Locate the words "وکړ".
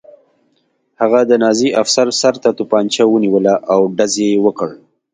4.45-4.69